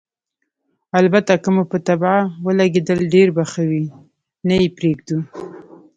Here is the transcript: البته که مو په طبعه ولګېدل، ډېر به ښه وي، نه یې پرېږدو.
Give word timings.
البته 0.99 1.33
که 1.43 1.49
مو 1.55 1.63
په 1.71 1.77
طبعه 1.87 2.19
ولګېدل، 2.45 2.99
ډېر 3.13 3.27
به 3.35 3.43
ښه 3.51 3.63
وي، 3.69 3.83
نه 4.47 4.53
یې 4.61 4.67
پرېږدو. 4.77 5.19